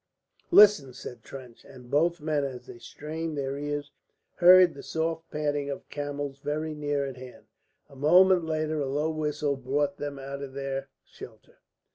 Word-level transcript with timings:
"Listen!" 0.49 0.93
said 0.95 1.21
Trench; 1.21 1.63
and 1.63 1.91
both 1.91 2.19
men 2.19 2.43
as 2.43 2.65
they 2.65 2.79
strained 2.79 3.37
their 3.37 3.55
ears 3.55 3.91
heard 4.37 4.73
the 4.73 4.81
soft 4.81 5.29
padding 5.29 5.69
of 5.69 5.87
camels 5.89 6.39
very 6.39 6.73
near 6.73 7.05
at 7.05 7.17
hand. 7.17 7.45
A 7.87 7.95
moment 7.95 8.43
later 8.43 8.79
a 8.81 8.87
low 8.89 9.11
whistle 9.11 9.55
brought 9.55 9.97
them 9.97 10.17
out 10.17 10.41
of 10.41 10.53
their 10.53 10.89
shelter. 11.05 11.59